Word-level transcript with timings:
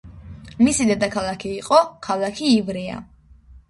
მისი 0.67 0.87
დედაქალაქი 0.93 1.53
იყო 1.59 1.81
ქალაქი 2.11 2.53
ივრეა. 2.59 3.03